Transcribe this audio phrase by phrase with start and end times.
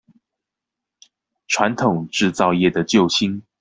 [1.47, 3.43] 傳統製造業的救星